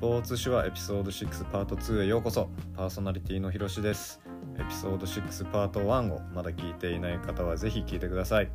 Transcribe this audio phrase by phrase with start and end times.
[0.00, 2.48] ポーツ紙はエピソード6パート2へようこそ。
[2.76, 4.20] パーソナリティのひろしです
[4.56, 8.50] エピソード6パート1をまだ聞いていない方はぜひ聞いてください。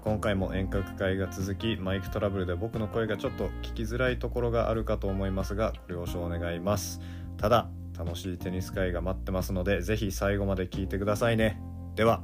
[0.00, 7.02] 今回も遠隔会が続きマイクトラブルで僕の声がちょっと聞きづらいところがあるかと思いますがご了承願います。
[7.36, 11.60] ただ楽しいテニス会が待ってますのでぜひ最後まで聞いてくださいね。
[11.94, 12.22] では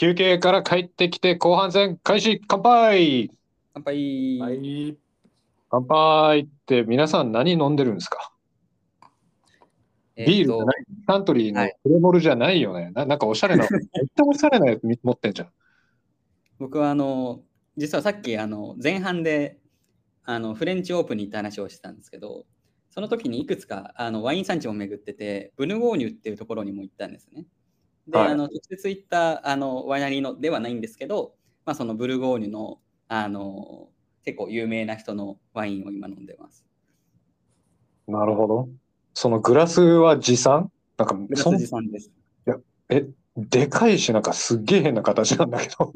[0.00, 3.32] 休憩から帰ってきて後半戦開始乾杯
[3.74, 4.38] 乾杯。
[4.38, 4.96] はい。
[5.68, 8.32] 乾杯って皆さん何飲んでるんですか？
[10.14, 12.92] えビールじゃない、サントリーのはいプレモルじゃないよね。
[12.94, 15.48] ななんかおしゃれな、 めっちゃおしゃれなやつ持ってんじゃん。
[16.60, 17.42] 僕はあの
[17.76, 19.58] 実はさっきあの前半で
[20.22, 22.46] あのフレンチオープンに行った話をしてたんですけど、
[22.90, 27.46] その時にいくつかあのワイン産地も巡ってて、ブヌゴーニュっていうところにも行ったんですね。
[28.08, 33.88] で、はいあの直接行ったあのワイナリーのではないんですけど、まあ、そのブルゴーニュのあの
[34.24, 36.64] 結構有名な人のワインを今飲んでます。
[38.06, 38.68] なるほど。
[39.14, 40.70] そのグラスは持参？
[40.96, 42.10] なんかグラス持参です。
[42.90, 45.92] え、でかいし、なんかすっげえ変な形なんだけど、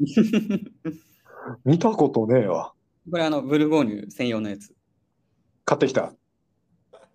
[1.65, 2.73] 見たことねえわ。
[3.09, 4.73] これあのブルゴーニュ専用のやつ。
[5.65, 6.13] 買ってきた？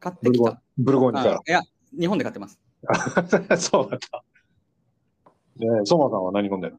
[0.01, 0.61] 買ってきた。
[0.77, 1.63] ブルゴーニュかあいや、
[1.99, 2.61] 日本で買ってます。
[3.49, 3.57] ら。
[3.57, 4.25] そうだった。
[5.59, 6.79] ねえ、ソマさんは何飲んでる？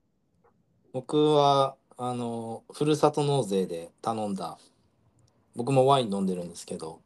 [0.94, 4.58] 僕は、あの、ふるさと納税で頼んだ、
[5.56, 7.02] 僕もワイン飲んでるんですけど、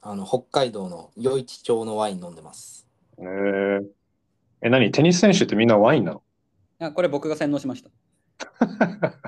[0.00, 2.86] あの、北海道の余市町のワイン飲んでます。
[3.18, 3.22] え。
[3.22, 3.84] ー、
[4.62, 4.92] え、何？
[4.92, 6.22] テニス選手ってみんなワインなの？
[6.80, 7.90] いやこれ僕が洗脳しました。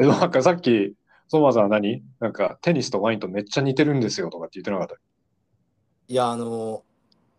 [0.00, 0.94] え、なんかさっき、
[1.28, 2.02] ソマさんは何？
[2.20, 4.94] なんかテニスとワインとめっちゃ似てるんですよとかって言ってなかった？
[6.08, 6.84] いや、あの、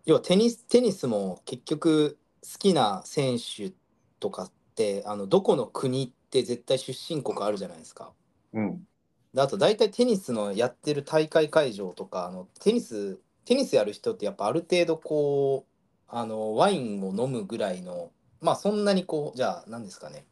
[0.06, 2.19] 要はテニス、テニスも結局好
[2.58, 3.72] きな選手
[4.20, 8.12] とかって、あの、どこの国って絶対出身国あるじゃないですか。
[8.54, 8.88] うん。
[9.34, 15.72] であと大体テニスのやってる大会会場とかあのテニステニスやる人ってやっぱある程度こう
[16.08, 20.26] あのワインを飲むぐらいのまあそんなにこうじゃあ何ですかね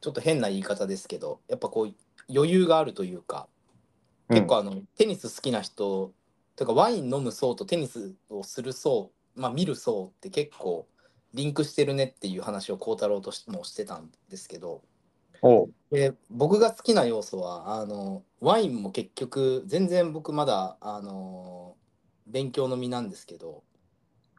[0.00, 1.94] ちょっと変な言い方ですけどやっぱこう
[2.32, 3.48] 余裕があるというか
[4.30, 6.10] 結構あの、テニス好きな人
[6.56, 10.86] とかワイン飲む層とテニスをする層まあ見る層って結構
[11.34, 14.82] リンクしてるねっていう話を孝太郎としもしてたんですけど。
[15.90, 21.76] で僕が好きな要素はあのワインも結局全然僕まだあの
[22.26, 23.62] 勉強の身なんですけど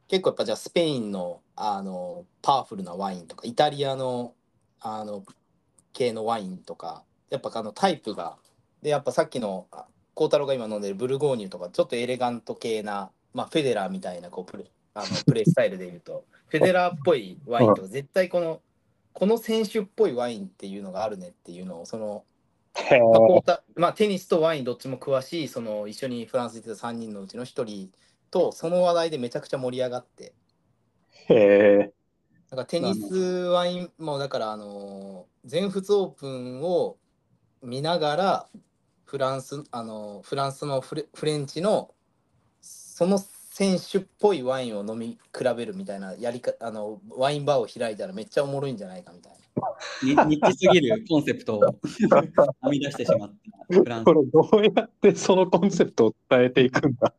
[0.08, 4.34] 結構やっぱじゃあスペインのあのパワフルなワインとかイタリアの
[4.80, 5.22] あの
[5.92, 8.36] 系のワインとかやっぱあのタイプが
[8.82, 14.64] でやっぱさっきのあ孝太郎が今飲んでるブルゴーニュとかちょっとエレガント系な、まあ、フェデラーみたいなこうプレ
[14.96, 16.24] あのプレースタイルで言うと。
[16.48, 18.60] フェデラーっぽいワインとか絶対この
[19.12, 22.24] この選手っぽいワインっていうのがあるねっていうのをその、
[23.74, 27.90] まあテニスとワインどっちも詳しいその一緒にフランス行ってた3人のうちの1人
[28.30, 30.34] とその話題でめちゃくちゃ盛り上がって。
[31.28, 31.92] へえ。
[32.50, 36.96] なんかテニスワインもだからあの全仏オープンを
[37.62, 38.48] 見ながら
[39.04, 41.90] フランスあのフランスのフレフレンチの
[42.60, 43.18] その
[43.58, 49.32] 選手っぽいワインを飲み比べるみたいなやりかあのワインバーを開いたらめっちゃおもろいんじゃないかみたい
[50.12, 50.26] な。
[50.26, 53.34] にニッチすぎる コンセプトを 編み出してしまっ
[53.70, 54.12] たフランスこ。
[54.12, 57.14] れどうやってそのコンセプトを伝えていくんだ？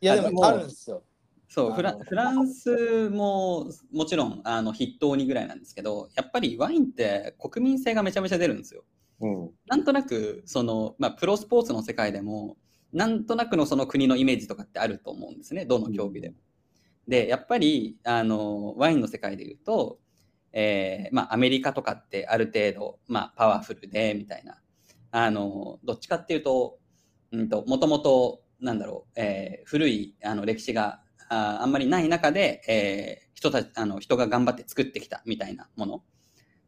[0.00, 1.02] いやでももあるんですよ。
[1.50, 8.84] そうフラフランスももちろんあの筆頭にぐらいなんですけどやっぱりワインって国民性がめちゃめちゃ出るんですよ。
[9.20, 9.50] うん。
[9.66, 12.56] なんとなくその、まあ、プロスポーツの世界でも
[12.94, 15.66] なんとなくのその国のイメージとかってあると思うんですね。
[15.66, 16.36] どの競技でも。
[17.06, 19.98] でやっぱりあのワインの世界で言うと、
[20.52, 24.58] えーまあ、アメリカとかってある程度、まあ、パワフルでみたいな。
[25.10, 26.78] あのどっちかっていうと
[27.30, 36.02] うんともともとなんだろう、えー古いあの歴史がああんまりない中で、えー人たちあの人が頑張って作ってきたみたいなもの。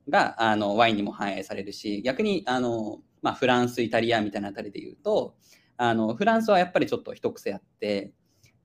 [0.08, 5.34] があのワインにも反映されるし逆にあの、まあ、フランスイタリアみたいなあたりで言うと
[5.76, 8.12] あのフランスはやっぱりちょっと一癖あって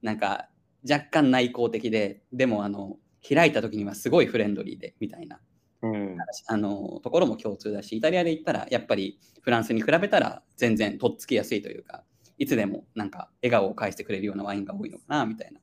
[0.01, 0.49] なんか
[0.89, 2.97] 若干内向的ででもあの
[3.27, 5.39] 開いた時にはすごいフレンドリーでみたいな
[5.83, 6.17] うん。
[6.47, 12.03] あのところも共通だしイタリアで言ったらやっぱりフランスに比べたら全然とっつきやすいというか
[12.37, 15.59] いつでもなんか笑顔を返してくれるようなワインが多いのかなみたいな。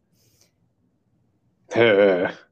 [1.77, 2.49] へえ。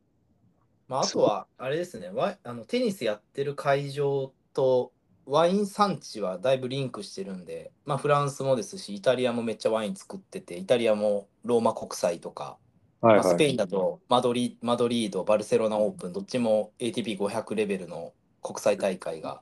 [0.88, 2.10] まあ、あとはあれですね
[2.44, 4.93] あのテニスやってる会場と
[5.26, 12.56] ワイン産地はだいぶリンクしてるんで、まあ、フランスもですしイタリアもめっちゃワイン作っててイタリアもローマ国際とか、
[13.00, 13.25] はいはい。
[13.25, 19.40] まあスペインだとマドリマドリードバルセロナオープンどっちも ATP500 レベルの国際大会が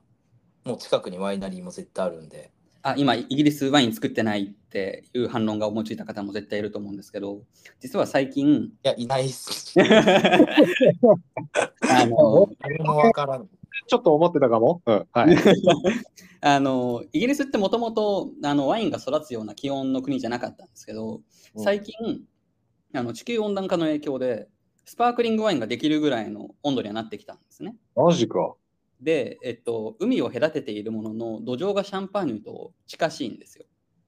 [0.65, 2.51] もう近くにワイナリーも絶対あるんで。
[2.87, 7.41] あ今、イギリスワイン作ってないっていう反論が思いついた方も絶対いると思うんですけど、
[7.81, 9.73] 実は最近、いや、いないっす。
[9.81, 9.87] あ
[12.05, 13.49] の誰もわからん。
[13.87, 14.83] ちょっと思ってたかも。
[14.87, 15.07] うん。
[15.13, 15.37] はい。
[16.41, 21.95] あのイギリスってもともとワインが育つような気温の国じゃなかったんですけど、うん最近
[22.93, 24.49] あの地球温暖化の影響で
[24.85, 27.77] スパークリングワインができるぐらいの温度にはなってきたんですね。
[27.97, 28.55] マジか。
[29.01, 33.67] で、えっと、海を隔てているものの土壌がシャンパーニュと近しいんですよ。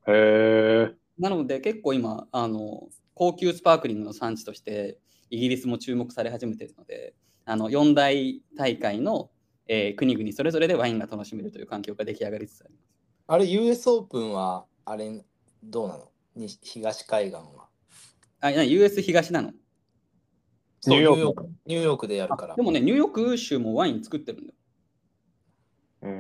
[0.09, 0.95] へえ。
[1.19, 4.99] なので結構今あの高級スパークリングの産地として
[5.31, 7.15] イギリスも注目され始めているので
[7.45, 9.31] あの四大大会の、
[9.69, 12.87] えー国々それぞれでワインが楽しめるという環境が出来上がりつつあります。
[13.29, 15.25] あれ、US オープンは、あれ、
[15.63, 16.13] どうなの？
[16.37, 17.69] に東海岸は？
[18.41, 19.53] あ、な US 東なの
[20.81, 22.55] そうニューヨークニューヨークでやるから。
[22.55, 24.55] でもね、ニューヨーク州もワイン作ってるんだよ。
[26.03, 26.11] うー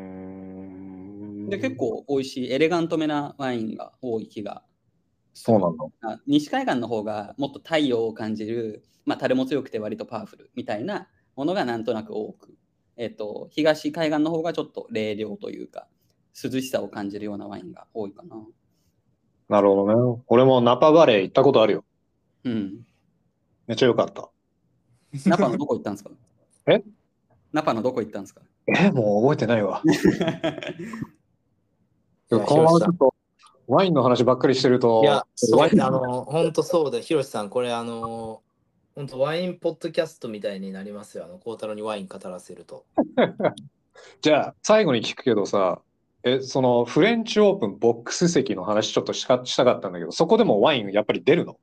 [1.46, 1.48] ん。
[1.48, 1.76] で、結。
[1.76, 4.64] 構美味しい、エレガントめなワインが多い気が。
[5.34, 5.84] そうなんだ。
[6.02, 12.56] あ西海岸の方がもっと太陽を感じる、まあ、樽も強くて割とパワフルみたいなものがなんとなく多く、
[12.96, 15.86] えっと、東海岸の方がちょっと冷涼というか、
[16.42, 18.36] 涼しさを感じるようなワインが多いかな。
[19.48, 20.22] なるほどね。
[20.28, 21.84] 俺もナパバレー行ったことあるよ。
[22.44, 22.86] うん。
[23.66, 24.28] めっちゃ良かった。
[25.28, 26.10] ナパのどこ行ったんですか？
[26.72, 26.82] え？
[27.52, 28.42] ナパのどこ行ったんですか？
[28.66, 29.82] え、もう覚えてないわ。
[32.28, 33.14] このままちょっと
[33.68, 38.42] ワインの話ばっかりしてると、いや、そうあの、本当そうだ、ひろしさん、これ、あの、
[38.96, 41.26] 本当ワインポッドキャストみたいになりますよ。
[41.26, 42.86] あの、孝太郎にワイン語らせると。
[44.22, 45.82] じゃあ最後に聞くけどさ、
[46.22, 51.60] え、そのフレンチオープンボックス席の話ちょっとしかしたかったんだけど、そこでもワインやっぱり出るの？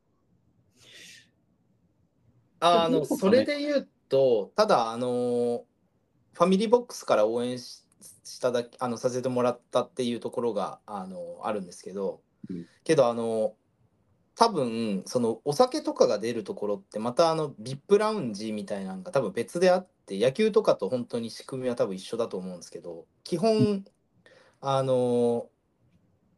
[2.59, 5.65] あの、それで言うと、ただ、あの、
[6.33, 7.83] ファミリーボックスから応援し
[8.25, 13.55] しただけ、あの、させてもらったっていうところが、あの、あるんですけど、うんけど、あの、
[14.35, 23.85] 多分そのお酒とかが出るところってまたあの VIP ラウンジみたいなのが多分別であって野球とかと本当に仕組みは多分一緒だと思うんですけど基本
[24.61, 25.47] あの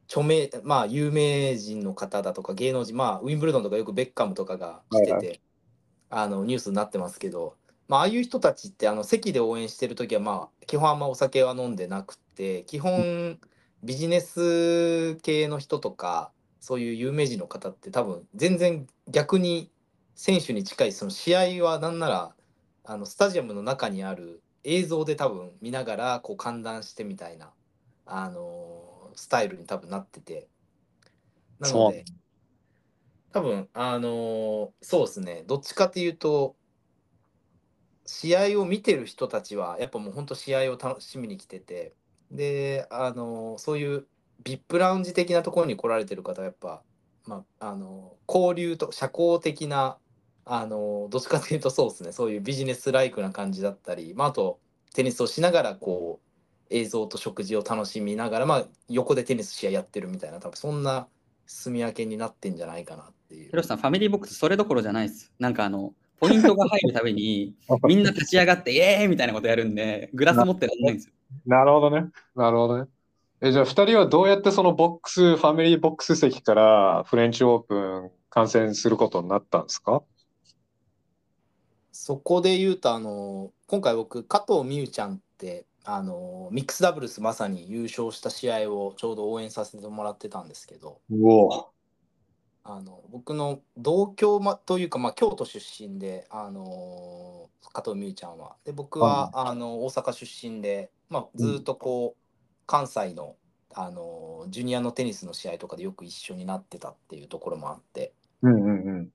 [0.07, 5.41] 著名まあ有名人の方だとか芸能人まあウィンブルドンとかよくベッカムとかが来てて、はい
[6.09, 7.56] あのニュースになってますけど、
[7.88, 13.39] まあ、ああいう人たちってあの席で応援してる時はまあ基本あんまお酒は飲んでなくて基本
[13.83, 16.31] ビジネス系の人とか
[16.65, 19.69] そういう有名人の方って多分全然逆に
[20.15, 22.35] 選手に近いその試合はなんなら
[22.83, 27.51] あのスタジアムの中にある映像で多分見ながらこう観覧してみたいな、
[28.07, 30.47] あのスタイルに多分なってて。
[31.59, 32.03] なので
[33.31, 35.44] 多分あのそうですね。
[35.45, 36.56] どっちかっていうと
[38.07, 41.94] 試合を見てる人たちはやっぱもう本当試合を楽しみに来てて。
[42.31, 44.07] であのそういう
[44.44, 46.82] ビップラウンジ的なところに来られてる方はやっぱ、
[47.26, 49.98] まあ、あの交流と社交的な
[50.46, 54.60] あのどっちかというとそうですねそういうビジネスライクな感じだったり、まあ、あと
[54.94, 56.26] テニスをしながらこう
[56.70, 61.08] 映像と食事を楽しみながら、まあ、横でテニス試合やってるみたいな多分そんな
[61.48, 63.56] 住み分けになってんじゃないかなっていうヒ。
[63.56, 65.32] ロシさん、ファミリーボックスそれどころじゃないです。
[65.40, 67.56] なんかあの、ポイントが入るたびに、
[67.88, 71.13] みんな立ち上がって、イエーイみたいなことやるんで、グラス持ってらんないんですよ。
[71.46, 72.10] なるほどね。
[72.36, 72.89] なるほどね。
[73.42, 80.04] え、じゃあ、二人はどうやってそのボックス、ファミリーボックス席からフレンチオープン観戦することになったんですか？
[81.92, 91.70] そこで言うとあの今回僕加藤美優ちゃんってあのミックスダブルスまさに優勝した試合をちょうど応援させてもらってたんですけどうお。
[92.63, 98.56] あの僕の同郷、ま、というか、まあ、京都出身であの加藤美優ちゃんは。
[98.65, 102.25] で僕は、あの大阪出身で、まあ、ずっとこう、
[102.65, 103.36] 関西の
[103.77, 108.13] あのジュニアのテニスの試合とかでよく一緒になってたっていうところもあって。
[108.41, 109.10] うんうんうん。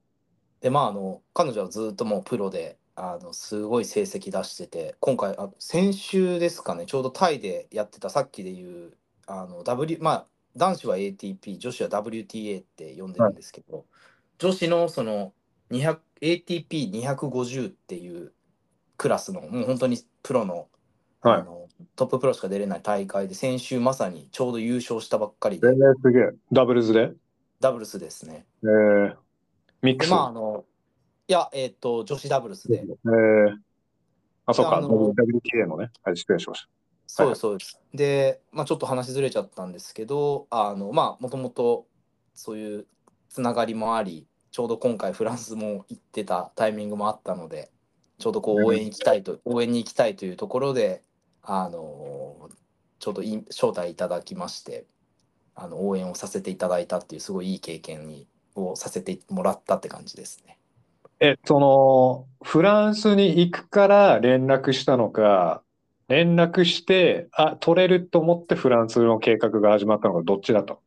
[0.60, 8.96] でまああの彼女はずっともうプロであのすごい成績出してて今回あ先週ですかねちょうどタイでやってたさっきで言う
[9.30, 10.26] あの、W まあ、
[10.56, 13.86] 男子は ATP 女子は WTA って呼んでるんですけど、
[14.38, 15.32] 女子のその
[15.70, 18.32] ATP250 っていう
[18.96, 20.66] クラスのもう本当にプロの,、
[21.22, 26.30] はいあのトッププロしか出れない大会で先週まさにちょうど優勝したばっかりえでー、すげえ。
[26.52, 27.12] ダブルズで？
[27.60, 28.46] ダブルスですね。
[28.62, 29.16] えー、
[29.82, 30.10] ミックでス。
[30.10, 30.64] まああの
[31.28, 32.82] いやえっ、と女子ダブルスで。
[32.82, 33.56] えー、
[34.46, 34.78] あ、そうか。
[34.78, 35.90] あの WTA のね。
[36.02, 36.66] はい、失礼しまし
[37.06, 37.80] そうです、そうです。
[37.92, 41.86] で、まあ、ちょっと話ずれちゃったんですけど、あの、まあ、もともと
[42.34, 42.86] そういう
[43.28, 47.70] つながりもあり、ちょうど今回フランスも行ってたタイミングもあったので、
[48.18, 51.02] ちょうどこう応援行きたいと、応援に行きたいというところで、
[51.42, 52.50] あの、
[52.98, 54.84] ちょうどい招待いただきまして
[55.54, 60.58] あの応援をさせていただいたっていうすごいいい経験にをさせてもらったって感じですね。
[61.20, 65.62] え、その、フランスに行くから連絡したのか、
[66.08, 70.80] 連絡して、あ、取れると思ってフランスの計画が始まったのか、どっちだと？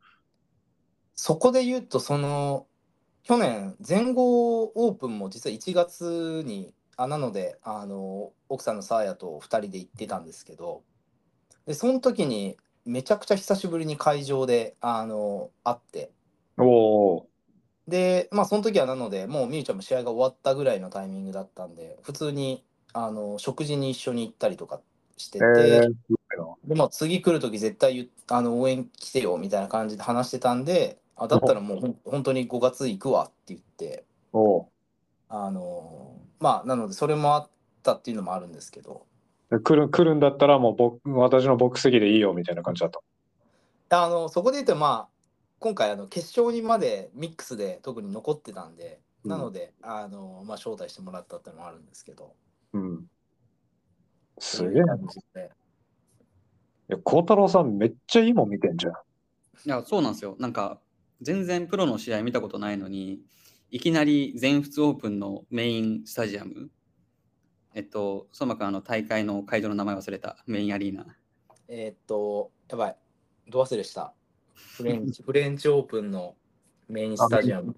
[1.16, 2.66] そこで言うとその
[3.24, 10.84] 去年全豪オープンも実は1月にあなのであの奥さんのサーヤと2人で行ってたんですけど
[11.66, 16.12] でその時にめちゃくちゃ久しぶりに会場であの会って。
[16.58, 17.28] おお
[17.88, 24.80] でまあその時はなのでもうみゆちゃんも試合が終わったぐらいのタイミングだったんで普通にあの食事に一緒に行ったりとか
[25.18, 25.50] してて、ー。
[25.50, 25.90] えー、
[26.66, 34.68] でも次来る時絶対あの応援来てよみたいな感じで話してたんであだったらもう本当に5月行くわって言ってお
[35.28, 37.50] あのまあなのでそれもあっ
[37.84, 39.06] たっていうのもあるんですけど
[39.52, 42.90] で来る、来るんだったらもう僕、私のボックス席でいいよみたいな感じだっ
[43.90, 44.04] た。
[44.04, 45.14] あのそこで言うとまあ
[45.60, 52.34] 今回あの決勝にまでミックスで特に残ってたんで、うんなのであの、まあ、招待してもらったっていうのもあるんですけど
[52.74, 53.06] うん。
[54.40, 54.96] すげえな。
[54.96, 55.00] い
[56.88, 58.94] や、孝太郎さんめっちゃいいもん見てんじゃん。
[58.94, 58.96] い
[59.66, 60.36] や、そうなんですよ。
[60.40, 60.80] なんか、
[61.22, 63.20] 全然プロの試合見たことないのに、
[63.74, 66.70] いきなり全仏オープンのメインスタジアム、
[67.74, 71.08] えっと、相馬くん、あの大会の会場の名前忘れた、メインアリーナ。
[71.68, 72.98] えーっとやばい
[73.50, 74.14] ど忘れした？
[74.54, 76.36] フレンチ フレンチオープンの
[76.88, 77.76] メインスタジアム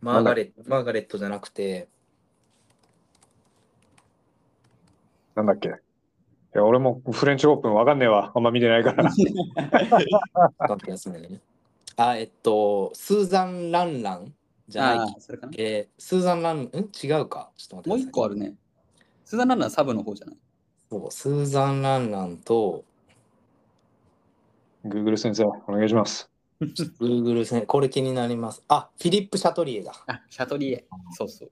[0.00, 1.88] マーガレットマーガレットじゃなくて
[5.34, 5.68] なんだっけ？
[5.68, 5.72] い
[6.54, 8.30] や、俺もフレンチオープンわかんねえわ。
[8.36, 9.02] あんま見てないから。
[9.10, 9.16] 待
[10.74, 11.40] ってやつね。
[12.00, 14.32] あ、えっと、スーザン・ランラン
[14.68, 15.52] じゃないそれかな。
[15.58, 16.70] えースーザン・ラン、ん？
[17.02, 17.50] 違うか？
[17.56, 18.54] ちょっと待ってくださいもう一個あるね。
[19.24, 20.36] スーザンランナーサブの方じゃない？
[20.90, 22.84] そう、スーザン・ランランと、
[24.84, 26.30] Google 先生、お願いします。
[26.60, 28.62] Google 戦、これ気になります。
[28.68, 29.92] あ、フィリップ・シャトリエだ。
[30.06, 30.86] あ、シャトリエ。
[31.12, 31.50] そうそう。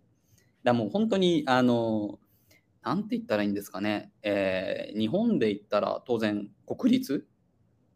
[0.62, 2.18] だもう本当に、あの、
[2.82, 4.12] なんて言ったらいいんですかね。
[4.22, 7.26] えー日本で言ったら当然国立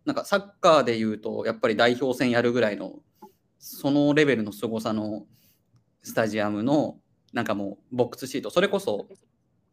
[0.05, 3.01] なんかサッカーで言うと、やっぱり代表戦やるぐらいの、
[3.59, 5.27] そのレベルの凄さの
[6.03, 6.99] スタジアムの、
[7.33, 9.07] なんかもうボックスシート、それこそ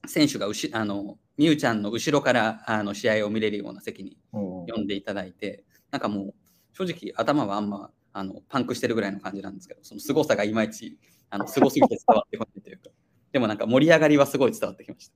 [0.05, 6.34] 選手がうし、あの、みゆちゃんの後ろからあの試合を見れるような席にうん呼んでいただいて、なんかもう
[6.74, 10.98] 正直頭はあんまあのパンクしてるぐらいの感じなんですけど、その凄さがいまいち
[11.29, 12.89] あの凄すぎて伝わってこないというか、
[13.31, 15.13] でもなんか盛り上がりはすごい伝わってきました。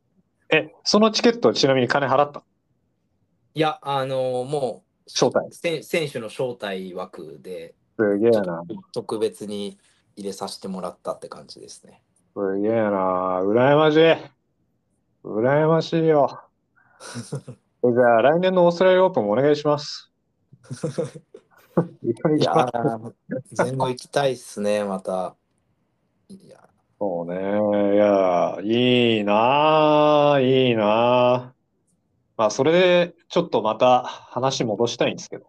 [0.57, 2.43] え、そのチケットちなみに金払った
[3.53, 5.47] いや、あのもう、招待。
[5.51, 8.63] せ選手の招待枠ですげえな。
[8.93, 9.77] 特別に
[10.15, 12.01] 入れさせてもらったって感じですね。
[12.35, 13.41] すげえな。
[13.41, 14.31] 羨ましい。
[15.23, 16.41] 羨ましいよ。
[17.83, 20.11] えじゃあ、来年のオーストラリアオープンもお願いします。
[22.03, 22.67] いや
[23.53, 25.35] 全部行きたいっすね、また。
[26.27, 27.95] いや、そうね。
[27.95, 31.53] いや、いいなあいいなあ
[32.41, 35.45] まあ、それで、ちょっとまた話戻したいんですけど。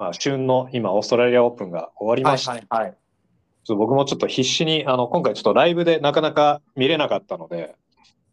[0.00, 2.50] まあ、旬の今、オーストラリアオープンが終わりはいました。
[2.50, 2.90] はいはい。
[2.90, 2.96] ちょっ
[3.66, 7.76] と僕もちょっと必死に、あの、今回ちょっとライブでなかなか見れなかったので、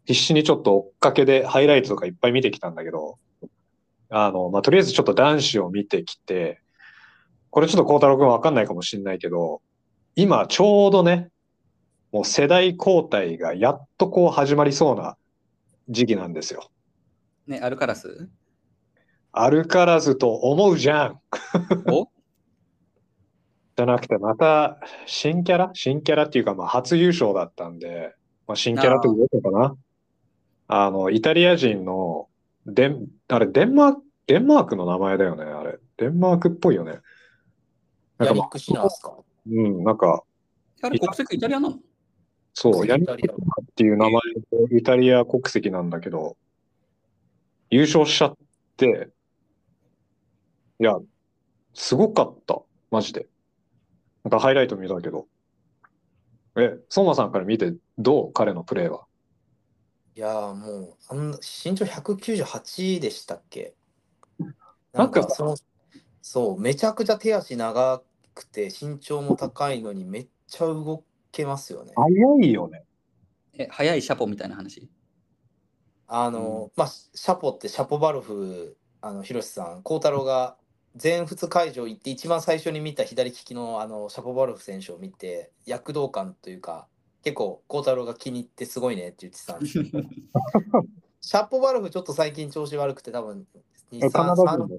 [0.04, 3.20] 必死にちょっと追っかけでハイライトとかいっぱい見てきたんだけど、
[4.10, 6.60] あの、まあ、とりあえずちょっと男子を見てきて、
[7.50, 9.62] これちょっと孝太郎くんわかんないかもしれないけど、
[10.16, 11.28] 今ちょうどね、
[12.10, 15.16] もう世代交代がやっとこう始まりそうな
[15.88, 16.68] 時期なんですよ。
[17.46, 18.28] ね、アルカラス？
[19.32, 21.20] アルカラズと思うじゃん。
[21.90, 22.08] お？
[23.76, 25.70] じゃなくて、また新キャラ？
[25.74, 28.14] 新キャラっていうか、まあ、初優勝だったんで、
[28.46, 29.76] まあ、新キャラって言うのかな。
[30.68, 32.28] あの、イタリア人の、
[32.66, 35.78] デン、あれ、デンマーク、デンマークの名前だよね、あれ。
[35.98, 36.98] デンマークっぽいよね。
[38.18, 38.50] なんか、まあ
[39.48, 40.22] うん、なんか、
[40.82, 41.78] あれ国籍イタリアなの？
[42.54, 43.62] そう、ヤニックイタリア。
[43.62, 44.12] っていう名前
[44.68, 46.36] でイタリア国籍なんだけど、
[47.70, 48.36] 優勝しちゃっ
[48.76, 49.10] て、
[50.78, 50.98] いや、
[51.74, 53.26] すごかった、マジで。
[54.24, 55.26] なんかハイライト見たけど。
[56.56, 59.06] え、相馬さんから見てどう彼のプレーは？
[60.14, 63.74] いやーもうあんな身長198でしたっけ？
[64.94, 65.56] なんかその
[66.22, 68.02] そうめちゃくちゃ手足長
[68.34, 71.92] くて身長も高いのにめっちゃ動けますよね。
[71.94, 72.84] 早いよね。
[73.52, 74.88] え、速いシャポみたいな話？
[76.08, 80.56] あの、まあシャポってシャポバルフあの広瀬さん孝太郎が
[80.96, 86.86] 全仏会場行って一番最初に見た左利きのあのシャポバルフ選手を見て躍動感というか
[87.22, 90.02] 結構孝太郎が気に入ってすごいねって言ってたんですけど。
[91.20, 93.46] シャポバルフちょっと最近調子悪くて多分
[93.90, 94.78] 2カナダ人で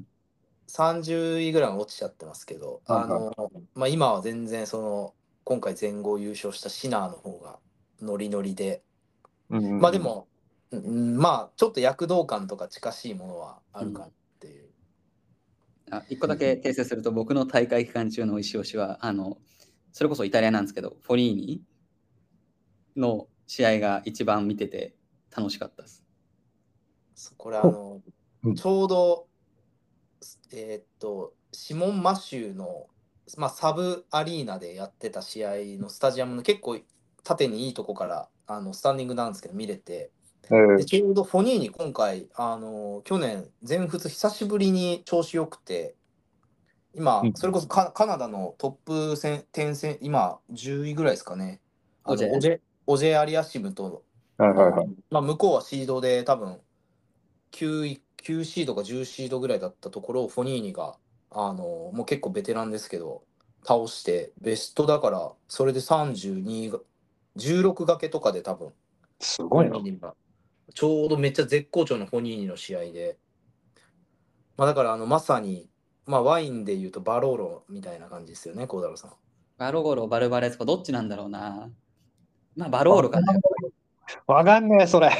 [0.69, 3.33] ？30位ぐらいは落ちちゃってますけど、あの
[3.75, 7.59] まあ、今は全然その今回全豪優勝したシナーの方が
[8.01, 8.81] ノリノリで、
[9.49, 10.27] まあでも、
[10.71, 14.69] うん、まあちょっと躍動感とか近しいものはあるかなっていう。
[15.89, 19.37] あ一個だけ訂正すると、僕の大会期間中の石押しは、あの、
[19.93, 21.61] それこそイタリアなんですけど、フォリーニ
[22.97, 24.95] の試合が一番見てて
[25.35, 26.03] 楽しかったです。
[27.37, 28.01] これあの、
[28.43, 29.27] うんちょうど
[30.51, 32.87] えーっとシモン・マシューの、
[33.37, 36.77] まあ、サブアリーナでやってた試合のスタジアムの結構
[37.23, 40.11] 縦にいいとこからあのスタンディングなんですけど見れて
[40.49, 45.95] えーでちょうどフォニーに今回あの去年全仏久しぶりに調子よくて
[46.95, 47.33] 今うん。
[47.33, 48.71] それこそカカナダのトッ
[49.11, 51.61] プ戦点戦今10位ぐらいですかね。
[52.03, 54.03] あのオジェオジェアリアシムと
[54.37, 54.87] はいはいはい。
[55.09, 56.59] まあ、向こうはシードで多分
[57.51, 60.95] 9, 位9シードか10シードぐらいだったところをフォニーニが
[61.31, 63.23] あのもう結構ベテランですけど
[63.65, 66.79] 倒してベストだからそれで32が
[67.37, 68.71] 16掛けとかで多分
[69.19, 69.79] すごいな
[70.73, 73.17] ちょうどめっちゃ絶好調のフォニーニの試合で、
[74.57, 75.69] まあ、だからあのまさに、
[76.05, 79.11] まあ、ワインでいうとバローロみたいな感じですよね孝太郎さん。
[79.57, 81.69] バロゴロ、バルバレスコ、どっちなんだろうな。
[82.55, 83.33] まあ、バロールかな。
[84.27, 85.09] わかんねえ、それ。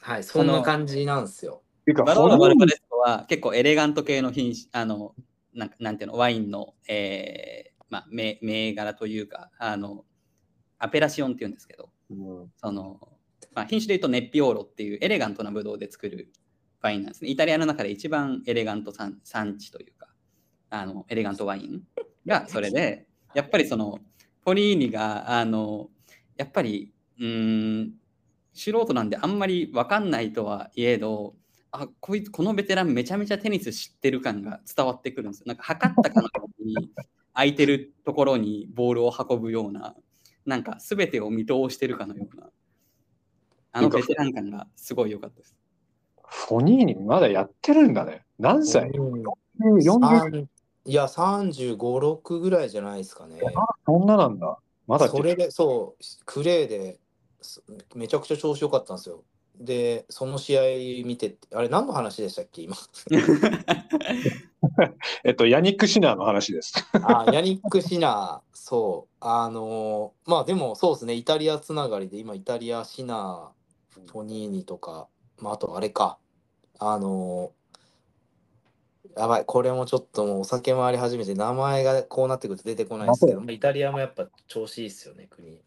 [0.00, 1.62] はいそんな感じなんですよ。
[2.04, 5.14] バロール、バルバレスコは結構エレガント系の品種、あの、
[5.54, 10.04] なんなんていうの、ワインの、えーまあ、銘銘柄というか、あの、
[10.78, 12.98] アペラシオンっていうんですけど、うんその、
[13.54, 16.32] まあ、品種で言うとネッピオーロっていうエレガントなブドウで作る
[16.82, 17.30] ワインなんですね。
[17.30, 20.08] イタリアの中で一番エレガント産産地というか、
[20.70, 21.82] あの、エレガントワイン
[22.26, 24.00] がそれで、 やっぱりその、
[24.44, 25.90] ポリーニが、あの、
[26.36, 27.94] やっぱり、うーん、
[28.52, 31.34] 素人なんであんまり分かんないとはいえど、
[31.72, 35.46] あこいつこのベテランめちゃめちゃテニス知ってる感が伝わってくるんですよ。
[35.48, 36.74] なんか測ったかのように
[37.34, 39.96] 空いてるところにボールを運ぶような、
[40.46, 42.50] なんか全てを見通してるかのような、
[43.76, 45.54] あのベテラン感がすごい良かったです。
[46.26, 48.24] フォニーニまだやってるんだね。
[48.38, 48.88] 何歳？
[48.90, 49.22] うん
[49.60, 50.48] ?40 三
[50.86, 53.40] いや、35、6ぐらいじゃないですかね。
[53.86, 54.58] そんななんだ。
[54.86, 57.00] まだそれで、そう、クレーで
[57.40, 57.62] す
[57.94, 59.24] めちゃくちゃ調子良かったんですよ。
[59.58, 60.62] で、その試合
[61.06, 62.76] 見てて、あれ、何の話でしたっけ、今？
[65.24, 66.74] えっと、ヤニック・シナーの話です。
[66.92, 73.48] あ、ヤニック・シナー、そう、あのーまあでも、そうですね、イタリアつながりで、今、イタリア、シナー、
[74.10, 76.18] フォニーニとか、まあ、あと、あれか、
[76.78, 77.64] あのー
[79.16, 85.52] やばい、これもちょっともうお酒回り始めて、名前がこうなってくると出てこないですけど、まあイタリアもやっぱ調子いいですよね、国。
[85.52, 85.60] い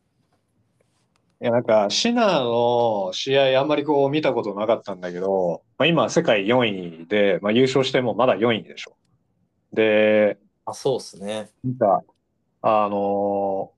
[1.40, 8.98] や、なんか、シナーの試合あんまりこう見たことなかったんだけど、まあ、今世界4位で、まあ、優勝してもまだ4位でしょ。
[9.72, 11.50] で、あ、そうですね。
[11.64, 12.04] なんか、
[12.64, 13.77] あのー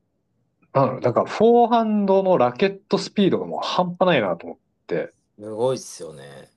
[0.73, 6.49] なんだろうなんかフォーハンドのラケットスピードがもう半端ないなと思って、すごいっすよね。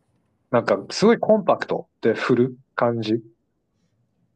[0.50, 3.22] なんかすごいコンパクトで振る感じ。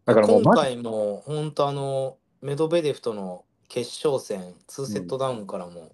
[0.06, 5.92] だからもう今回も本当あのメドベデフとの決勝戦2セットダウンからも、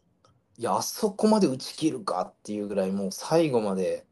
[0.59, 4.07] いやあそこまで打ち切るかっていうぐらいもう最後まで。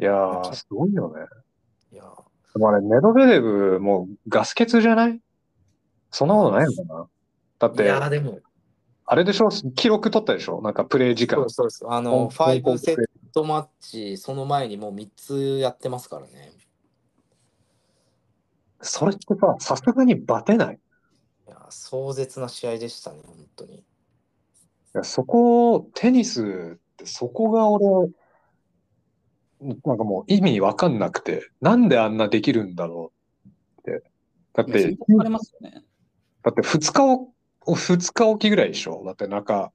[0.00, 1.22] いやー、すごいよね。
[1.92, 2.04] いや
[2.54, 5.20] でもあれ、メドベデブもうガス欠じゃない？
[6.10, 7.08] そんなことないのかな？
[7.58, 8.40] だっいて、やでも
[9.04, 9.48] あれでしょ？
[9.74, 10.60] 記録取ったでしょ？
[10.62, 11.50] なんかプレイ時間そう。
[11.50, 12.96] そうですあの5セッ
[13.32, 16.52] トマッチその前にもう3つやってますからね
[18.80, 20.78] それってさ、さすがにバテない？
[21.46, 23.82] いや壮絶な試合でしたね本当にい
[24.94, 28.10] やそこ、テニスってそこが俺、
[29.60, 33.12] なんかもう意味わかんなくて、なんであんなできるんだろ
[33.44, 33.48] う
[33.80, 34.02] って。
[34.54, 35.82] だっいやて、そうされますよね。
[36.42, 37.28] だって2日を、
[37.74, 39.02] 2日おきぐらいでしょ？
[39.04, 39.72] だって中、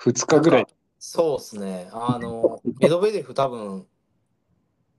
[0.00, 0.66] 2日ぐらい。
[0.98, 3.86] そうですねあのメドベデフ多分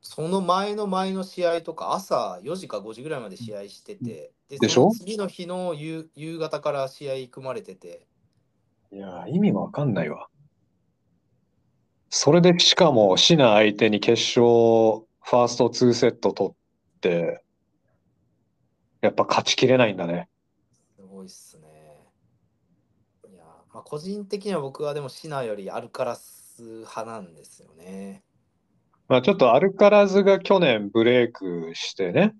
[0.01, 4.91] その前の前の試合とか朝4時か5時ぐらいまで試合しててででしょ？
[4.91, 8.07] 次の日の夕夕方から試合組まれてて
[8.91, 10.29] いやー、意味わかんないわ。
[12.09, 16.53] それでしかもシナ相手に決勝、ファースト2セット取っ
[17.01, 17.43] て、
[19.01, 20.27] やっぱ勝ちきれないんだね。
[20.95, 21.67] すごいっすね
[23.31, 28.23] いやまあ個人的には僕はでもシナよりアルカラス派なんですよね
[29.07, 32.35] まあちょっとアルカラズが去年ブレイクしてね。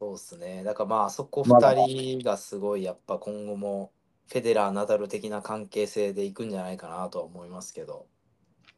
[0.00, 3.90] そうっすねだからまああそこまだ2人がすごいやっぱ今後も
[4.28, 8.06] フェデラー・ナダル的な関係性でいくんじゃないかなとは思いますけど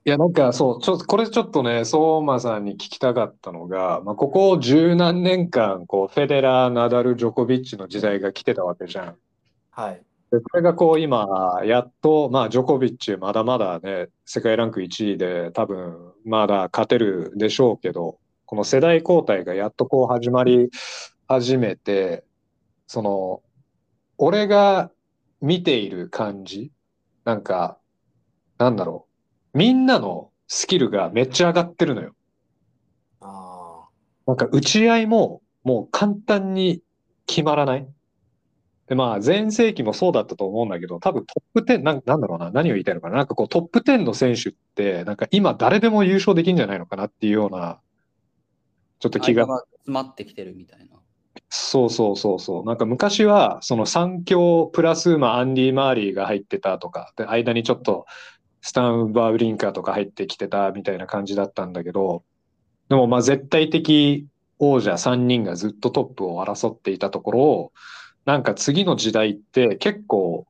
[0.06, 9.16] いや、なんかそう、ちょこれちょっとね、相馬さんに聞きたかったのが、まあ、ここ十何年間、こう、フェデラー、ナダル、ジョコビッチの時代が来てたわけじゃん。
[9.70, 10.02] はい。
[10.30, 20.70] で、これがこう今、やっと、まあ、ジョコビッチまだまだね、世界ランク1位で多分まだ勝てるでしょうけど、この世代交代がやっとこう始まり
[21.26, 22.24] 始めて、
[22.86, 23.42] その、
[24.18, 24.90] 俺が
[25.40, 26.70] 見ている感じ、
[27.24, 27.78] なんか、
[28.58, 29.06] なんだろ
[29.54, 29.58] う。
[29.58, 32.14] みんなのスキルがめっちゃ上がってるのよ。
[33.20, 33.88] あ
[34.26, 36.82] なんか打ち合いももう簡単に
[37.26, 37.88] 決まらない。
[38.90, 43.18] で、まあ前世紀もそうだったと思うんだけど、多分トップ10、なんなんだろうな、何を言いたいのかな。
[43.18, 47.78] なんかこうトップ10の選手って、なんか今誰でも優勝できるんじゃないのかなっていうような、
[48.98, 50.96] ちょっと気が間が詰まってきてるみたいな。
[51.48, 52.64] そうそうそうそう。
[52.64, 58.06] なんか昔は、その三強プラス、まあ、アンディ・マーリーが入ってたとか、で、間にちょっと
[58.60, 62.24] スタン・バーブリンカーとか入ってきてたみたいな感じだったんだけど、
[62.88, 64.26] でもまあ絶対的
[64.58, 67.72] 王者3人がずっとトップを争っていたところを、
[68.24, 70.46] なんか次の時代って結構、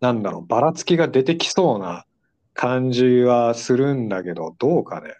[0.00, 2.04] なんだろう、ばらつきが出てきそうな
[2.54, 5.14] 感じはするんだけど、どうかね？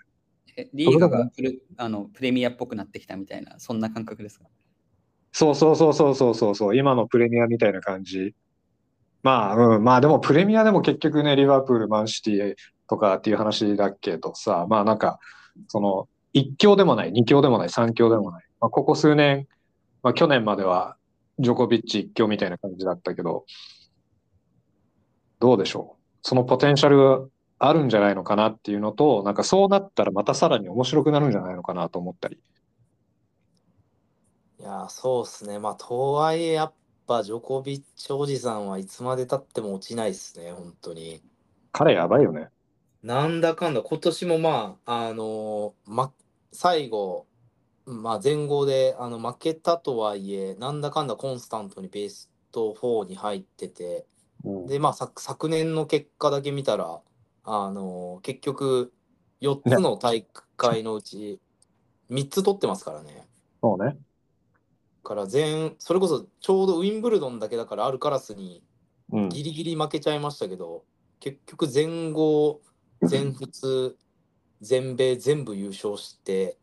[0.56, 4.46] えリーガがプレあのプレミアっぽくなってきたみたいな、そんな感覚ですか？
[5.32, 8.34] そうそうそうそうそうそうそう、今のプレミアみたいな感じ。
[9.22, 12.54] まあ、うん、まあでもプレミアでも結局ね、リバプール、マンシティ
[12.88, 15.18] とかっていう話だけどさ、まあなんか、
[15.66, 18.44] その、1強でもない、2強でもない、3強でもない。
[18.60, 19.48] まあ、ここ数年、
[20.02, 20.96] まあ去年までは
[21.38, 23.44] ジョコビッチ1強みたいな感じだったけど、
[25.40, 26.02] どうでしょう？
[26.22, 32.40] そのポテンシャルあるんじゃないのかなっていうのと、なんかそうなったらまたさらに面白くなるんじゃないのかなと思ったり。
[34.60, 34.62] あ。
[34.62, 35.58] いやー、そうっすね。
[35.58, 36.74] まあ、とはいえ、やっ
[37.06, 41.22] ぱ、ジョコビッチおじさんはいつまで経っても落ちないっすね、本当に。
[41.72, 42.48] 彼やばいよね。
[43.02, 46.12] なんだかんだ、今年もまあ、あのーま、
[46.52, 47.26] 最後、
[47.88, 54.06] まあ、前後であの負けたとはいえ、なんだかんだコンスタントにベスト4に入ってて、
[54.44, 57.00] うんで、まあ、昨昨年の結果だけ見たら、
[57.44, 58.92] あのー結局、
[59.40, 61.40] 4つの大会のうち、
[62.10, 63.26] 3つ取ってますからね。
[63.62, 63.96] そうね。
[65.02, 68.62] から全、それこそちょうどウィンブルドンだけだからアルカラスに
[69.10, 69.28] うん。
[69.30, 70.84] ギリギリ負けちゃいましたけど、
[71.20, 72.60] 結局全豪、
[73.02, 73.96] 全仏、
[74.60, 76.58] 全米全部優勝して、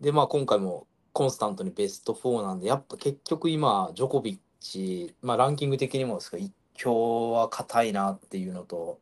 [0.00, 8.98] で、まあ今回もコンスタントにベスト4なんで、やっぱ結局今、ジョコビッチ、まあランキング的にもですけど、一強は硬いなっていうのと、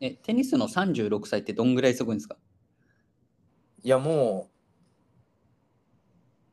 [0.00, 2.36] え、テニスの36歳ってどんぐらいすごいんですか？
[3.82, 4.48] いやも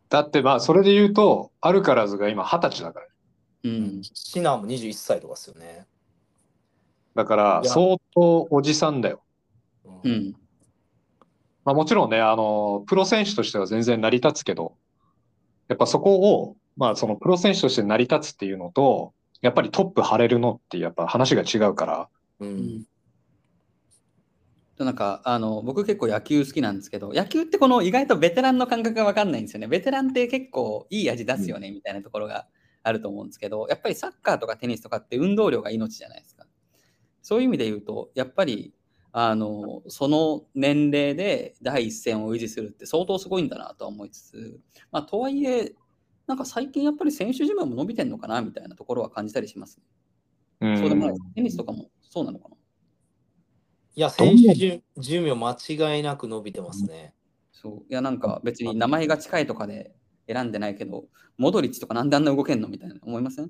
[0.10, 3.08] だってまあ、それで言うと、アルカラズが今二十歳だから。
[3.64, 4.02] うう、ん。
[4.04, 5.86] シナーも21歳とかですよね。
[7.16, 9.22] だから、相当おじさんだよ。
[9.84, 10.10] うう。
[10.10, 10.36] ん。
[11.68, 14.78] まあもちろんね、あの、プロ選手としては全然成り立つけど、
[15.68, 22.46] やっぱそこを、まあそのプロ選手として成り立つっていうのと、やっぱりトップ張れるのってやっぱ話が違うから、う。
[22.46, 22.56] うん。
[22.56, 22.86] ん
[24.78, 29.68] なんかあの僕結構野球好きなんですけど野球ってこの意外とベテランの感覚が分かんないんですよね。
[29.68, 32.48] ベテランって結構いい味出すよねみたいなところが
[32.84, 36.46] あると思うんですけどやっぱりサッカーとかテニスとかって運動量が命じゃないですか。
[37.22, 38.74] そういう意味で言うとやっぱり
[39.20, 44.60] あのその年齢で第一線を維持するって相当すごいんだなとは思いつつ、
[44.92, 45.74] まあ、とはいえ
[46.28, 49.84] なんか最近やっぱり選手寿命も伸びてんのかなみたいなところは感じたりしますね。
[50.70, 52.56] うんそうでもないテニスとかもそうなのかな
[53.96, 55.58] いや、選手寿寿命間
[55.98, 57.16] 違いなく伸びてますね。
[57.52, 59.96] そういやなんか別に名前が近いとかで
[60.28, 61.06] 選んでないけど、
[61.40, 63.46] モドリッチとかなんであんな動けんのみたいな思いません？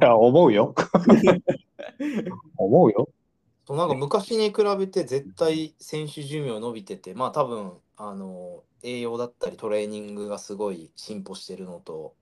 [0.00, 0.74] や、思うよ。
[2.56, 3.10] 思うよ。
[3.66, 12.14] そうなんか昔に比べて絶対選手寿命伸びてて、まあ多分あの栄養だったりトレーニングがすごい進歩してるのと、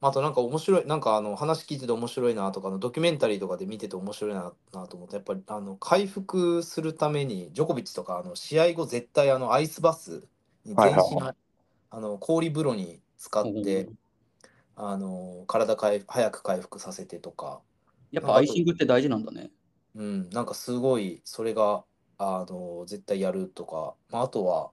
[0.00, 10.24] あとなんか面白い、なんかあの話聞いてて面白いなとかのドキュメンタリーとかで見てて面白いななと思って、やっぱりあの回復するためにジョコビッチとかあの試合後絶対あのアイスバス
[10.64, 11.34] に全身、はいはいは
[11.90, 13.88] あの氷風呂に使って、
[14.74, 17.60] あの体回早く回復させてとか。
[18.10, 19.50] やっぱアイシングって大事なんだね。
[19.94, 21.84] うん、なんかすごいそれが
[22.18, 24.70] あの絶対やるとか、まあ、あとは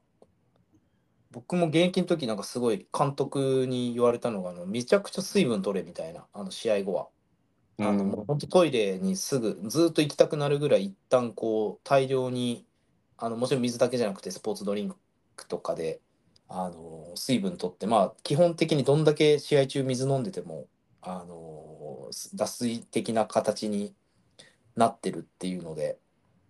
[1.32, 7.08] 僕も現役の時なんかすごい監督に言われたのがあのめちゃくちゃ水分取れみたいなあの試合後は。
[7.78, 12.66] あのもう本当トイレにすぐずっと行きたくなるぐらい一旦こう大量に
[13.18, 14.96] あのもちろん水だけじゃなくてスポーツドリン
[15.36, 16.00] クとかで
[16.48, 20.68] あの水分取ってまあ基本的にどんだけ試合中水飲んでても
[21.02, 23.94] あの脱水的な形に
[24.76, 25.98] なってるっていうので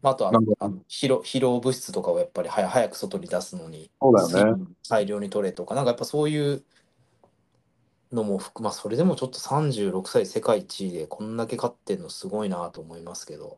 [0.05, 0.57] まあ、あとはなるほど。
[0.59, 4.33] あの疲労疲労物質とかをやっぱり早早く外に出すのにそうだよね。
[4.33, 6.63] 水分大量に取れとかなんかやっぱそういう
[8.11, 13.57] のも含まあそれでもちょっと36歳世界一位でこんだけ勝ってんのすごいなと思いますけど、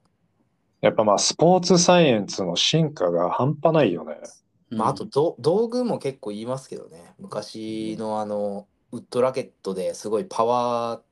[0.79, 4.15] やっぱまあスポーツサイエンスの進化が半端ないよね。
[4.71, 4.77] うん。
[4.77, 7.13] まあ、あとど道具も結構言いますけどね。
[7.19, 11.06] 昔のあのウッドラケットですごいパワー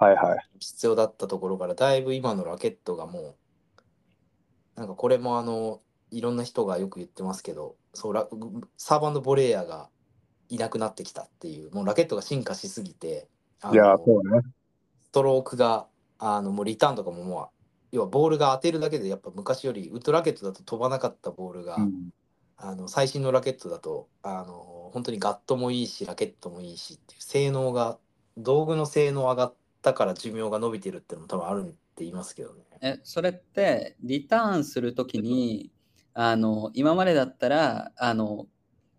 [0.00, 0.38] はいはい。
[0.58, 8.26] 必要だったところからだいぶ今のラケットがもうなんかこれもあのいろんな人がよく言ってますけどそうラ
[8.78, 9.88] サーバンボレーヤーが
[10.48, 13.28] いなくなってきたっていうもうラケットが進化しすぎて
[13.72, 14.40] いや、そうね。
[15.04, 15.86] ストロークが
[16.18, 17.48] あのもうリターンとかももう
[17.92, 22.10] 要はボールが当てるだけでやっぱ昔よりウッドラケットだと飛ばなかったボールが、うん
[22.62, 27.98] あの最新のラケットだとあの本当にガットもいいしラケットもいいしっていう性能が
[28.36, 32.64] 道具の性能上がったから寿命が伸びてるっていうのも多分あるって言いますけどね。
[32.80, 35.70] えそれってリターンするときに
[36.14, 38.46] あの今までだったらあの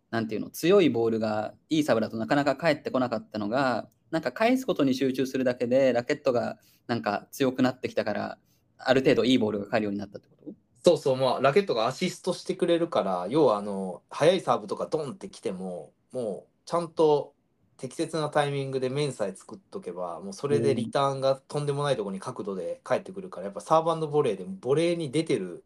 [0.10, 8.38] なんていうの強いボールがいいサーブだとなかなか返ってこなかったのがなんか返すことに集中するだけでラケットがなんか強くなってきたから
[8.78, 10.52] ある程度いいボールが返るようになったってこと？
[10.84, 17.34] そうそうまあラケットがアシストしてくれるから要はあの速いサーブとかドンってきてももうちゃんと
[17.82, 25.64] 適切なタイミングで面さえ作っとけばもうそれでリターンがとんでもないところに角度で返ってくるからやっぱサーブボレーでボレーに出てる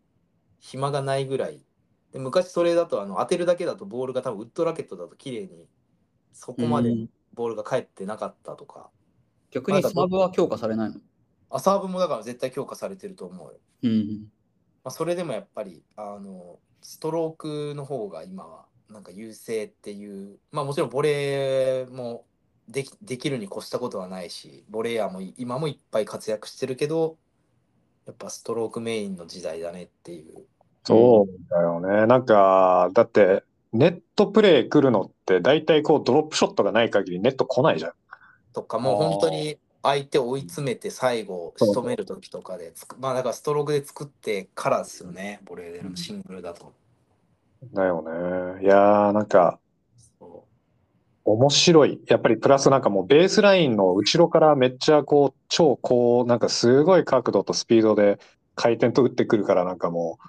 [0.60, 1.60] 暇がないぐらい。
[2.14, 5.68] で昔それだとあの当てるだけだとボールが多分ウッドラケットだと綺麗に
[6.32, 7.10] そこまでうん。
[7.34, 8.90] ボールが返ってなかったとか、
[9.52, 11.02] 逆にサーブは強化されないの？
[11.50, 13.60] あサーブもだから絶対強化されてると思うよ。
[13.84, 14.32] うん。
[14.86, 22.26] まあ、それでもやっぱりあのストロークの方が今はなんか優勢っていうまあもちろんボレーも
[22.68, 27.18] できできるに越したことはないしボレーヤーも今もいっぱい活躍してるけど
[28.06, 30.46] やっぱストロークメインの時代だねっていう
[30.86, 32.06] そうだよね。
[32.06, 33.44] なんか、だって、
[33.74, 37.94] ネットプレー来るのって、大体こう、ドロップショットがない限りネット来ないじゃん。
[38.54, 46.72] とかもう本当に相手を追い詰めて最後仕留める時とかでまあだからストロークで作ってからですよねボレーでのシングルだと。
[47.74, 48.02] だよ
[48.58, 48.64] ね。
[48.64, 49.60] いやー、なんか、
[50.20, 50.48] そ
[51.24, 52.02] 面白い。
[52.08, 58.20] やっぱりプラスなんかもうベースラインの後ろからめっちゃこう、超こう、なんかすごい角度とスピードで
[58.56, 60.28] 回転と打ってくるからなんかもう、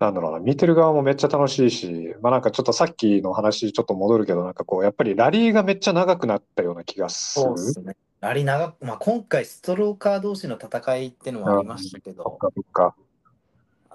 [0.00, 7.54] なんだろうな、見てる側もめっちゃ楽しいし、まあなんかちょっとさっきの話ちょっと戻るけど、なんかこう、やっぱりラリーがめっちゃ長くなったような気がするそう。
[7.56, 7.96] ですね。
[8.20, 12.94] ラリー長く、まあ、今回ストローカー同士の戦いってのはありましたけど、そっかそっか。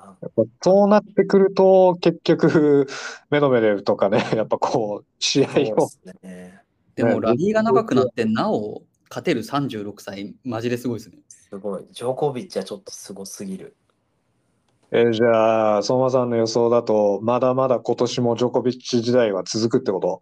[0.05, 2.87] あやっぱそうなってくると、結局、
[3.29, 6.61] メドベレフとかね、 やっぱこう、試合を、ですね。
[6.95, 11.85] でもねラリーが長くなってなお勝てる36歳マジですごいですねすごい。
[11.91, 13.75] ジョコビッチはちょっとすごすぎる。
[14.91, 20.21] えーじゃあ、相馬さんの予想だと、まだまだ今年もジョコビッチ時代は続くってこと？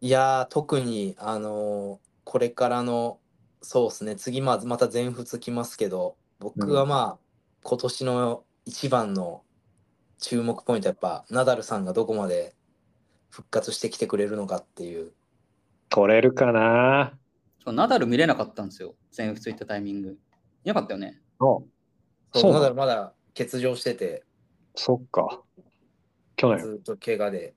[0.00, 3.20] いやー、特に、あのーこれからの、
[3.62, 7.18] そうですね、次、まあ、また全仏来ますけど、僕はまあ、
[7.62, 9.44] 今年の一番の
[10.18, 12.54] 注目ポイントはやっぱ、ナダルさんがどこまで
[13.30, 15.12] 復活してきてくれるのかっていう。
[15.88, 17.18] 取れるかな？
[17.64, 20.18] そうナダル見れなかったんですよ全仏行ったタイミング
[20.64, 21.62] いなかったよねお
[22.34, 24.22] そそうナダルまだ欠場してて、
[24.74, 25.40] そっか。
[26.36, 26.62] 去年。
[26.62, 27.54] ずっと怪我で。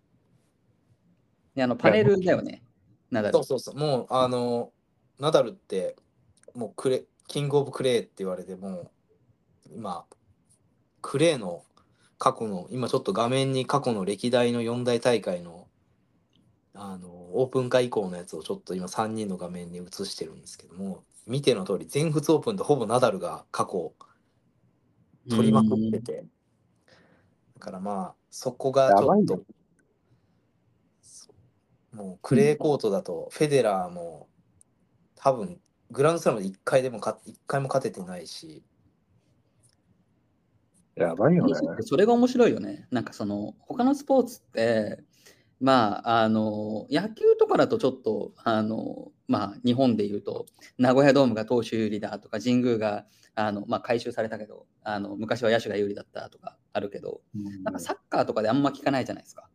[1.55, 2.63] であのパネルだよね
[3.09, 4.71] ナダルそうそうそう、もう、あの、
[5.19, 5.97] ナダルって、
[6.55, 8.91] もうクレ、キングオブクレーって言われて、もう、
[9.75, 10.05] 今、
[11.01, 11.63] クレーの
[12.17, 15.67] 過去の、今ちょっと画面に過去の歴代の四大大会の、
[16.73, 23.93] あの、オープン会以降のやつをちょっと今3人の画面に映してるんですけども、見ての通り、全仏オープンでほぼナダルが過去
[25.29, 26.25] 取りまくってて、
[27.55, 29.43] だからまあ、そこがちょっとね、
[31.93, 34.29] もうクレーコートだと、フェデラーも
[35.15, 35.59] 多分、
[35.91, 38.63] グランドスラムで1回でもか一回も勝ててないし、
[40.95, 41.53] やばいよね。
[41.81, 42.87] それが面白いよね。
[42.91, 45.03] なんかその他のスポーツって、
[45.59, 57.21] まあ、あの野球とかだとちょっとあの、まあ、日本でいうと名古屋ドームが投手有利だとか神宮があの、まあ、回収されたけどあの昔は野手が有利だったとかあるけど
[57.63, 59.47] なんかサッカーとかであんま聞かないじゃないですか。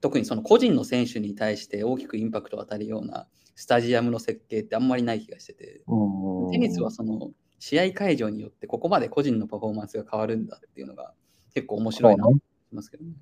[0.00, 5.82] 特にその個人の選手に対して大きくインパクトを与えるようなスタジアムの設計ってあんまりない気がしてて。
[5.86, 7.30] うんテニスはその
[7.64, 11.12] 試合会場によってここまで個人のパフォーマンスが変わるんだっていうのが
[11.54, 12.38] 結構面白いなと思
[12.72, 13.12] いますけどね。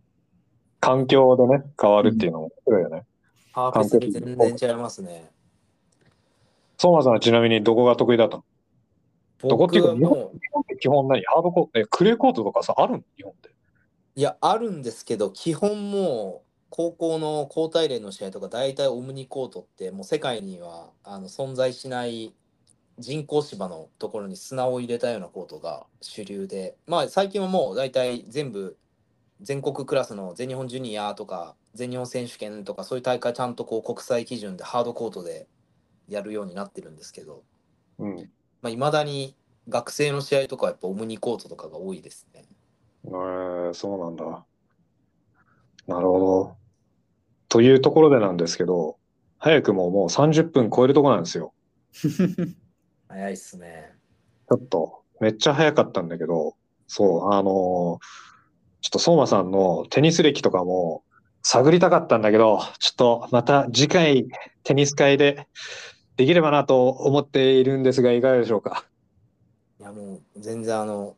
[0.80, 3.02] 環境でね、変わるっていうのも面白いよね。
[3.52, 5.30] パーフェスで全然違いますね。
[6.78, 8.44] 相馬さんはちなみにどこが得意だったの？
[9.42, 11.22] どこっていうか日本って基本何？
[11.26, 13.50] ハードコート、え、クレーコートとかさ、あるの日本って。
[14.16, 22.32] いや、あるんですけど、基本もう、高校の高体連の試合とか、大体オムニコートって、もう世界にはあの存在しない
[23.00, 28.76] 人工芝のところに砂を入れたようなコートが主流で、まあ最近はもう大体全部、
[29.40, 35.48] 全国クラスの全日本ジュニアとか、全日本選手権とか、そういう大会ちゃんとこう国際基準でハードコートで
[36.08, 37.42] やるようになってるんですけど、
[37.98, 38.16] うん。
[38.60, 39.34] まあ、未だに
[39.68, 42.44] 学生の試合とかはやっぱオムニコートとかが多いですね。
[43.06, 44.44] えー、そうなんだ。
[45.86, 46.56] なるほど。
[47.48, 48.98] というところでなんですけど、
[49.38, 51.54] 早くももう30分超えるところなんですよ。
[53.10, 53.92] 早いっすね。
[54.48, 56.54] ちょっと、めっちゃ早かったんだけど、
[56.86, 58.30] そう、あのー
[58.82, 61.04] ちょっと相馬さんのテニス歴とかも
[61.42, 64.26] 探りたかったんだけど、ちょっとまた次回
[64.64, 65.48] テニス会で
[66.16, 68.86] できればなと思っているんですが、いかがでしょうか？
[69.80, 71.14] いやもう全然あの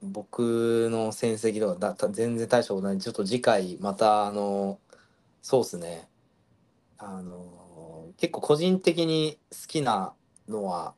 [0.00, 4.78] 僕の戦績とかだた全然大したことないちょっと次回またあの
[5.42, 6.08] そうっすね
[6.98, 10.12] あの結構個人的に好きな
[10.48, 10.94] のは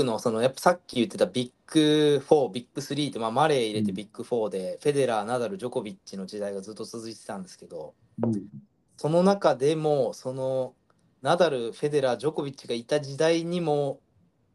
[0.00, 7.94] プのそのやっぱさっき言ってたビッグ4ビッグ3って、まあ、マレー入れてビッグ4で、フェデラーナダルジョコビッチの時代がずっと続いてたんですけど
[8.96, 10.74] その中でもその
[11.22, 14.00] ナダル、フェデラー、ジョコビッチがいた時代にも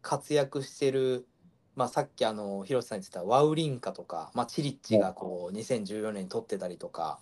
[0.02, 1.28] 活躍してる、
[1.76, 7.20] まあ、さっきあの広瀬さん言ってたワウリンカとか、まあ、チリッチがこう2014年に取ってたりとか、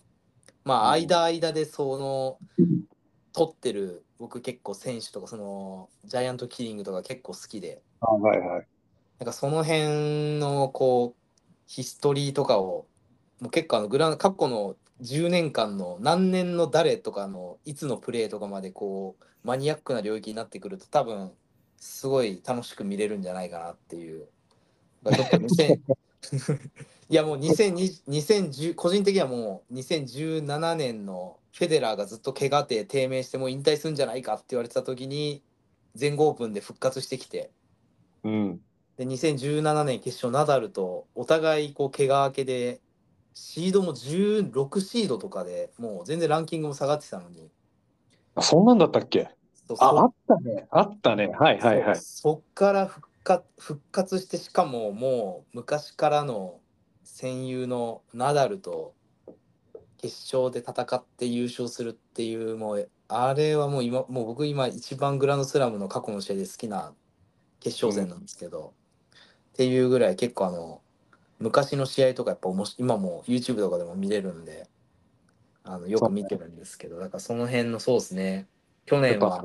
[0.64, 2.38] まあ、間間でその
[3.34, 8.66] 取ってる僕結構選手とかそのジャイアントキリングとか結構好きであはいはい。
[9.18, 11.20] なんかその辺のこう
[11.66, 12.86] ヒストリーとかを
[13.40, 21.32] もう結構あのグラン過去の10年間の何年の誰とかのいつのプレーとかまでこうマニアックな領域になってくると多分
[21.78, 24.28] すごい楽しく見れるんじゃないかなっていう。
[25.02, 25.80] だからちょっと2000
[27.10, 35.42] いやもう2020 2010個人的にはもう2017年のフェデラーがずっと怪我で低迷してもう引退するんじゃないかって言われてた時に
[35.94, 37.52] 全豪オープンで復活してきて。
[38.24, 38.60] うん。
[38.96, 42.80] で2017年決勝ナダルとお互いこう怪我明けで
[43.34, 47.50] シードも16シードとかでもう全然ランキングも下がってたのに
[48.36, 49.28] あそんなんだったっけ？
[49.78, 50.66] あ、あそったね。
[50.70, 51.28] あったね。
[51.28, 51.96] はいはいはい。
[51.96, 56.60] そそっから復活復活してしかももう昔からの
[57.04, 58.93] 戦友のナダルと
[60.04, 66.92] 決勝で戦って優勝するっていうもうあれはもう今もう僕今一番グランドスラムの過去の試合で好きな
[67.60, 68.74] 決勝戦なんですけど、
[69.54, 70.82] っていうぐらい結構あの
[71.38, 74.68] 昔の試合とかやっぱおもし今も YouTube とかでも見れるんで
[75.62, 78.46] あのよく見てるんですけどだからその辺のそうですね
[78.84, 79.42] 去年は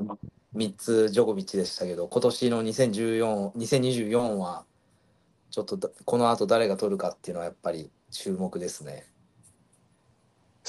[0.54, 4.66] 3つジョコビッチでしたけど今年の2014 2024は
[5.50, 9.09] ちょっとだこの後誰が取るかっていうのはやっぱり注目ですね。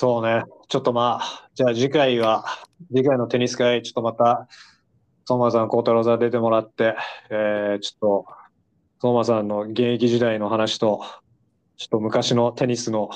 [0.02, 0.46] そうね。
[0.68, 2.44] ちょっとまあ、じゃあ次回は、
[2.88, 4.48] 次回のテニス会、ちょっとまた、
[5.28, 6.96] 相馬さん、幸太郎さん出てもらって、
[7.30, 8.26] えー、ちょっと、
[9.00, 11.04] 相馬さんの現役時代の話と、
[11.78, 13.12] ちょっと昔のテニスの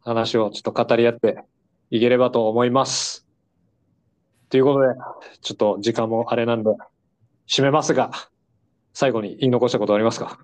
[0.00, 1.44] 話をちょっと語り合って
[1.90, 3.26] いければと思います。
[4.48, 4.86] ということで、
[5.42, 6.70] ちょっと時間もあれなんで、
[7.46, 8.12] 締めますが、
[8.94, 10.38] 最後に言い残したことありますか？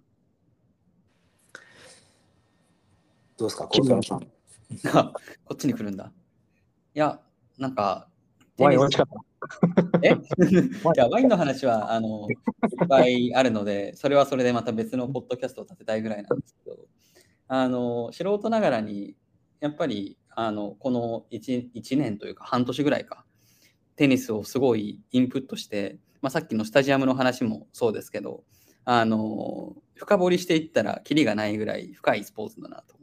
[3.38, 4.39] どうですか孝太郎さん。
[4.92, 5.12] あ
[5.44, 6.12] こっちに来るんだ。
[6.94, 7.20] いや、
[7.58, 8.08] なんか、
[8.58, 9.30] ワイン美味しかった。
[10.02, 10.10] え？
[10.12, 10.14] い
[10.96, 16.76] やワインの話はあのいっぱいあるので、それはそれでまた別のポッドキャストを立てたいぐらいなんですけど、
[17.48, 19.16] あの素人ながらに、
[19.60, 23.24] やっぱりあのこの 1, 1年というか半年ぐらいか、
[23.96, 28.44] テニスをすごいインプットして、まあ、さっきのスタジアムの話もそうですけど、
[28.84, 32.94] あの深掘りしていったら、キリがないぐらい深いスポーツだなと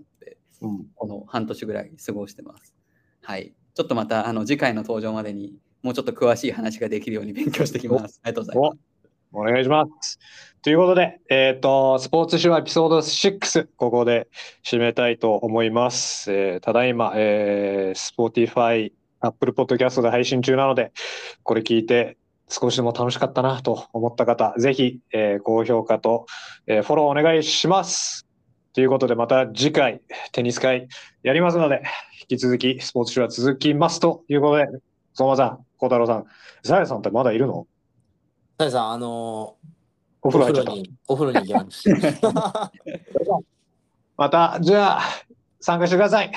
[0.62, 0.86] うん。
[0.96, 2.76] この半年ぐらい過ごしてます。
[3.22, 3.54] はい。
[3.74, 8.20] ちょっとまたあの次回の登場までにもうちょっと詳しい話ができるように勉強してきます。
[8.24, 8.88] ありがとうございます。
[9.34, 10.20] お願いします。
[10.62, 14.28] ということで、えっ、と、スポーツ手話エピソード6、ここで
[14.66, 16.32] 締めたいと思います。
[16.32, 20.92] えーただいま、えー、Spotify、Apple Podcast で配信中なので、
[21.44, 22.18] これ聞いて
[22.50, 26.26] 少しでも楽しかったなと思った方、ぜひ、えー高評価と、
[26.66, 28.27] えーフォローお願いします。
[28.78, 30.02] ということで、また次回、
[30.34, 30.88] テニス会
[31.24, 31.82] やりますので、
[32.30, 34.68] 引き続きスポーツ手話続きますということで、
[35.16, 36.26] 相馬さん、孝太郎さん、
[36.62, 37.66] ザヤさんってまだいるの？
[38.60, 39.58] さやさん、あのお
[40.22, 40.74] お風呂入っちゃった。
[41.08, 42.72] お風呂に行きました。
[44.16, 45.02] また、じゃあ、
[45.60, 46.32] 参加してください。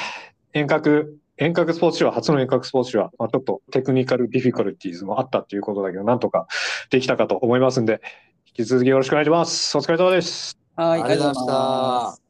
[0.54, 6.46] 遠隔、遠隔スポーツ手話、初の遠隔スポーツ手話、まあ、ちょっとテクニカルディフィカルティーズもあったということだけど、なんとか
[6.88, 8.00] できたかと思いますんで、
[8.46, 9.76] 引き続きよろしくお願いします。
[9.76, 10.56] お疲れ様です。
[10.76, 12.29] はい、ありがとうございました。